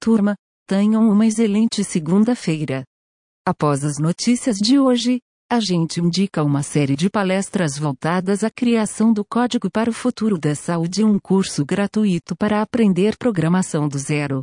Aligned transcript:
Turma, 0.00 0.34
tenham 0.66 1.06
uma 1.10 1.26
excelente 1.26 1.84
segunda-feira. 1.84 2.84
Após 3.46 3.84
as 3.84 3.98
notícias 3.98 4.56
de 4.56 4.78
hoje, 4.78 5.20
a 5.52 5.60
gente 5.60 6.00
indica 6.00 6.42
uma 6.42 6.62
série 6.62 6.96
de 6.96 7.10
palestras 7.10 7.76
voltadas 7.76 8.42
à 8.42 8.50
criação 8.50 9.12
do 9.12 9.22
Código 9.24 9.70
para 9.70 9.90
o 9.90 9.92
Futuro 9.92 10.38
da 10.38 10.54
Saúde 10.54 11.02
e 11.02 11.04
um 11.04 11.18
curso 11.18 11.66
gratuito 11.66 12.34
para 12.34 12.62
aprender 12.62 13.18
programação 13.18 13.88
do 13.88 13.98
zero. 13.98 14.42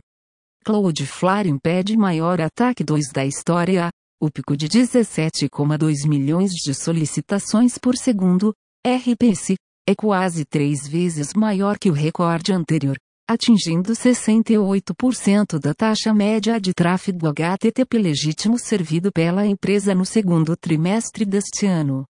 Cloudflare 0.64 1.50
impede 1.50 1.98
maior 1.98 2.40
ataque 2.40 2.84
2 2.84 3.12
da 3.12 3.26
história, 3.26 3.90
o 4.22 4.30
pico 4.30 4.56
de 4.56 4.68
17,2 4.68 6.08
milhões 6.08 6.52
de 6.52 6.76
solicitações 6.76 7.80
por 7.80 7.96
segundo, 7.96 8.54
RPS, 8.86 9.56
é 9.88 9.96
quase 9.96 10.46
três 10.46 10.88
vezes 10.88 11.34
maior 11.34 11.80
que 11.80 11.90
o 11.90 11.94
recorde 11.94 12.52
anterior, 12.52 12.98
atingindo 13.30 13.92
68% 13.92 15.60
da 15.60 15.74
taxa 15.74 16.14
média 16.14 16.62
de 16.62 16.74
tráfego 16.74 17.28
HTTP 17.28 17.98
legítimo 17.98 18.58
servido 18.58 19.12
pela 19.12 19.46
empresa 19.46 19.94
no 19.94 20.06
segundo 20.06 20.56
trimestre 20.56 21.26
deste 21.26 21.66
ano. 21.66 22.06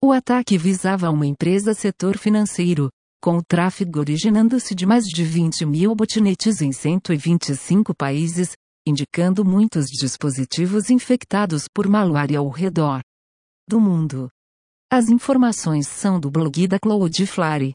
O 0.00 0.12
ataque 0.12 0.56
visava 0.56 1.10
uma 1.10 1.26
empresa 1.26 1.74
setor 1.74 2.16
financeiro, 2.16 2.90
com 3.20 3.38
o 3.38 3.42
tráfego 3.42 3.98
originando-se 3.98 4.74
de 4.74 4.86
mais 4.86 5.04
de 5.04 5.24
20 5.24 5.66
mil 5.66 5.94
botnets 5.96 6.60
em 6.60 6.72
125 6.72 7.92
países, 7.94 8.52
indicando 8.86 9.44
muitos 9.44 9.86
dispositivos 9.86 10.90
infectados 10.90 11.64
por 11.72 11.88
malware 11.88 12.36
ao 12.36 12.48
redor 12.48 13.00
do 13.68 13.80
mundo. 13.80 14.28
As 14.90 15.08
informações 15.08 15.88
são 15.88 16.20
do 16.20 16.30
blog 16.30 16.68
da 16.68 16.78
Cloudflare. 16.78 17.72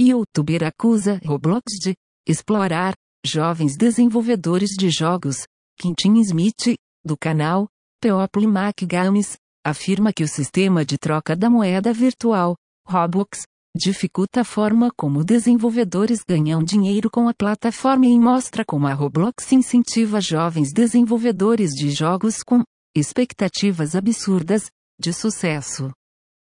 Youtuber 0.00 0.64
acusa 0.64 1.20
Roblox 1.24 1.62
de 1.80 1.94
Explorar, 2.28 2.92
jovens 3.24 3.76
desenvolvedores 3.76 4.70
de 4.70 4.90
jogos, 4.90 5.46
Quintin 5.78 6.18
Smith, 6.22 6.74
do 7.04 7.16
canal, 7.16 7.68
People 8.02 8.48
Mac 8.48 8.82
Games, 8.82 9.36
afirma 9.64 10.12
que 10.12 10.24
o 10.24 10.28
sistema 10.28 10.84
de 10.84 10.98
troca 10.98 11.36
da 11.36 11.48
moeda 11.48 11.92
virtual, 11.92 12.56
Roblox, 12.84 13.42
dificulta 13.76 14.40
a 14.40 14.44
forma 14.44 14.90
como 14.96 15.22
desenvolvedores 15.22 16.24
ganham 16.28 16.64
dinheiro 16.64 17.08
com 17.08 17.28
a 17.28 17.34
plataforma 17.34 18.06
e 18.06 18.18
mostra 18.18 18.64
como 18.64 18.88
a 18.88 18.92
Roblox 18.92 19.52
incentiva 19.52 20.20
jovens 20.20 20.72
desenvolvedores 20.72 21.70
de 21.70 21.90
jogos 21.90 22.42
com 22.42 22.64
expectativas 22.96 23.94
absurdas 23.94 24.68
de 24.98 25.12
sucesso. 25.12 25.92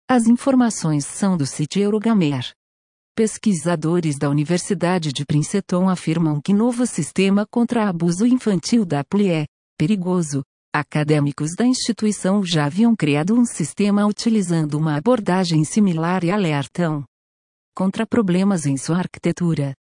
As 0.06 0.26
informações 0.26 1.06
são 1.06 1.38
do 1.38 1.46
sítio 1.46 1.80
Eurogamer. 1.80 2.52
Pesquisadores 3.20 4.16
da 4.16 4.30
Universidade 4.30 5.12
de 5.12 5.26
Princeton 5.26 5.90
afirmam 5.90 6.40
que 6.40 6.54
novo 6.54 6.86
sistema 6.86 7.44
contra 7.50 7.86
abuso 7.86 8.26
infantil 8.26 8.82
da 8.82 9.00
Apple 9.00 9.28
é 9.28 9.44
perigoso. 9.76 10.42
Acadêmicos 10.74 11.54
da 11.54 11.66
instituição 11.66 12.42
já 12.42 12.64
haviam 12.64 12.96
criado 12.96 13.34
um 13.34 13.44
sistema 13.44 14.06
utilizando 14.06 14.78
uma 14.78 14.96
abordagem 14.96 15.64
similar 15.64 16.24
e 16.24 16.30
alertam 16.30 17.04
contra 17.76 18.06
problemas 18.06 18.64
em 18.64 18.78
sua 18.78 18.96
arquitetura. 18.96 19.74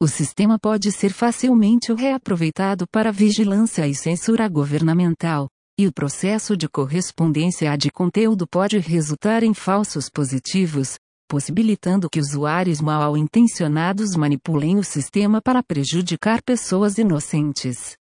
O 0.00 0.06
sistema 0.06 0.56
pode 0.56 0.92
ser 0.92 1.12
facilmente 1.12 1.92
reaproveitado 1.92 2.86
para 2.88 3.10
vigilância 3.10 3.84
e 3.88 3.96
censura 3.96 4.48
governamental, 4.48 5.48
e 5.76 5.88
o 5.88 5.92
processo 5.92 6.56
de 6.56 6.68
correspondência 6.68 7.76
de 7.76 7.90
conteúdo 7.90 8.46
pode 8.46 8.78
resultar 8.78 9.42
em 9.42 9.52
falsos 9.52 10.08
positivos, 10.08 10.94
possibilitando 11.28 12.08
que 12.10 12.20
usuários 12.20 12.80
mal 12.80 13.16
intencionados 13.16 14.16
manipulem 14.16 14.78
o 14.78 14.84
sistema 14.84 15.40
para 15.42 15.62
prejudicar 15.62 16.42
pessoas 16.42 16.98
inocentes. 16.98 17.96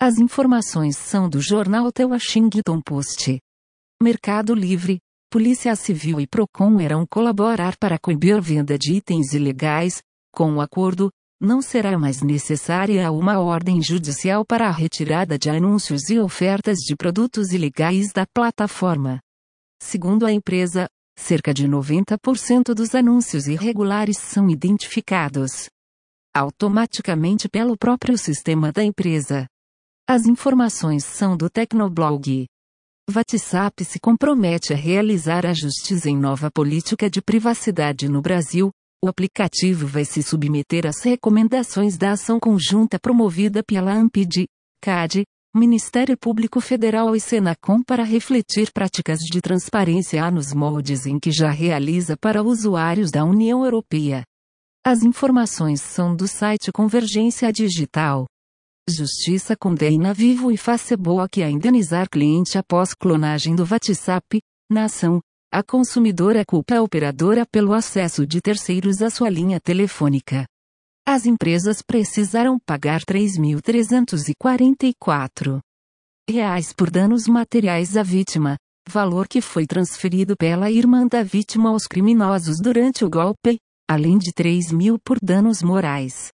As 0.00 0.18
informações 0.18 0.96
são 0.96 1.28
do 1.28 1.40
jornal 1.40 1.92
The 1.92 2.06
Washington 2.06 2.80
Post. 2.80 3.38
Mercado 4.02 4.54
Livre, 4.54 4.98
Polícia 5.30 5.76
Civil 5.76 6.20
e 6.20 6.26
Procon 6.26 6.80
irão 6.80 7.06
colaborar 7.06 7.76
para 7.76 7.98
coibir 7.98 8.36
a 8.36 8.40
venda 8.40 8.78
de 8.78 8.94
itens 8.94 9.32
ilegais. 9.32 10.02
Com 10.32 10.54
o 10.54 10.60
acordo, 10.60 11.10
não 11.40 11.62
será 11.62 11.98
mais 11.98 12.20
necessária 12.20 13.10
uma 13.10 13.40
ordem 13.40 13.82
judicial 13.82 14.44
para 14.44 14.68
a 14.68 14.70
retirada 14.70 15.38
de 15.38 15.48
anúncios 15.48 16.10
e 16.10 16.18
ofertas 16.18 16.78
de 16.78 16.96
produtos 16.96 17.52
ilegais 17.52 18.12
da 18.12 18.26
plataforma. 18.26 19.20
Segundo 19.82 20.26
a 20.26 20.32
empresa, 20.32 20.86
cerca 21.20 21.54
de 21.54 21.68
90% 21.68 22.74
dos 22.74 22.94
anúncios 22.94 23.46
irregulares 23.46 24.18
são 24.18 24.50
identificados 24.50 25.68
automaticamente 26.34 27.48
pelo 27.48 27.76
próprio 27.76 28.16
sistema 28.16 28.72
da 28.72 28.82
empresa. 28.82 29.46
As 30.08 30.26
informações 30.26 31.04
são 31.04 31.36
do 31.36 31.50
Tecnoblog. 31.50 32.46
WhatsApp 33.12 33.84
se 33.84 33.98
compromete 33.98 34.72
a 34.72 34.76
realizar 34.76 35.44
ajustes 35.44 36.06
em 36.06 36.16
nova 36.16 36.50
política 36.50 37.10
de 37.10 37.20
privacidade 37.20 38.08
no 38.08 38.22
Brasil. 38.22 38.70
O 39.04 39.08
aplicativo 39.08 39.86
vai 39.86 40.04
se 40.04 40.22
submeter 40.22 40.86
às 40.86 41.02
recomendações 41.02 41.96
da 41.96 42.12
ação 42.12 42.38
conjunta 42.38 42.98
promovida 42.98 43.62
pela 43.64 43.92
ANPID, 43.92 44.46
CAD, 44.80 45.24
Ministério 45.52 46.16
Público 46.16 46.60
Federal 46.60 47.16
e 47.16 47.20
Senacom 47.20 47.82
para 47.82 48.04
refletir 48.04 48.70
práticas 48.70 49.18
de 49.18 49.40
transparência 49.40 50.30
nos 50.30 50.54
moldes 50.54 51.06
em 51.06 51.18
que 51.18 51.32
já 51.32 51.50
realiza 51.50 52.16
para 52.16 52.40
usuários 52.40 53.10
da 53.10 53.24
União 53.24 53.64
Europeia. 53.64 54.22
As 54.86 55.02
informações 55.02 55.80
são 55.80 56.14
do 56.14 56.28
site 56.28 56.70
Convergência 56.70 57.52
Digital. 57.52 58.26
Justiça 58.88 59.56
condena 59.56 60.14
Vivo 60.14 60.52
e 60.52 60.56
Facebook 60.56 61.42
a 61.42 61.50
indenizar 61.50 62.08
cliente 62.08 62.56
após 62.56 62.94
clonagem 62.94 63.56
do 63.56 63.66
WhatsApp. 63.68 64.40
Na 64.70 64.84
ação, 64.84 65.20
a 65.52 65.64
consumidora 65.64 66.44
culpa 66.44 66.76
a 66.76 66.82
operadora 66.82 67.44
pelo 67.44 67.72
acesso 67.72 68.24
de 68.24 68.40
terceiros 68.40 69.02
à 69.02 69.10
sua 69.10 69.28
linha 69.28 69.58
telefônica. 69.58 70.46
As 71.06 71.26
empresas 71.26 71.82
precisaram 71.82 72.58
pagar 72.58 73.02
3.344 73.02 75.60
reais 76.28 76.72
por 76.72 76.90
danos 76.90 77.26
materiais 77.26 77.96
à 77.96 78.02
vítima, 78.02 78.56
valor 78.88 79.26
que 79.26 79.40
foi 79.40 79.66
transferido 79.66 80.36
pela 80.36 80.70
irmã 80.70 81.06
da 81.06 81.22
vítima 81.22 81.70
aos 81.70 81.86
criminosos 81.86 82.58
durante 82.62 83.04
o 83.04 83.10
golpe, 83.10 83.58
além 83.88 84.18
de 84.18 84.32
3 84.32 84.70
mil 84.70 84.98
por 84.98 85.18
danos 85.20 85.62
morais. 85.62 86.30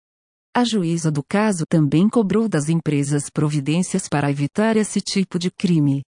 A 0.55 0.65
juíza 0.65 1.11
do 1.11 1.23
caso 1.23 1.65
também 1.69 2.09
cobrou 2.09 2.49
das 2.49 2.69
empresas 2.69 3.29
providências 3.31 4.09
para 4.09 4.31
evitar 4.31 4.77
esse 4.77 5.01
tipo 5.01 5.39
de 5.39 5.51
crime. 5.51 6.03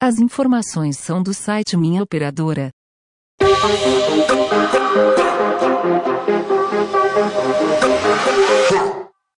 As 0.00 0.18
informações 0.18 0.98
são 0.98 1.22
do 1.22 1.34
site 1.34 1.76
Minha 1.76 2.02
Operadora. 2.02 2.70
Yeah. 8.70 9.07